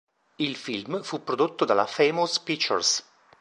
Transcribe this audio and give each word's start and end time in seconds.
Il 0.37 0.55
film 0.55 1.03
fu 1.03 1.23
prodotto 1.23 1.63
dalla 1.63 1.85
Famous 1.85 2.39
Pictures. 2.39 3.07